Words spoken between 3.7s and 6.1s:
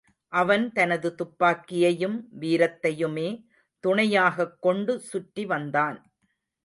துணையாகக் கொண்டு சுற்றி வந்தான்.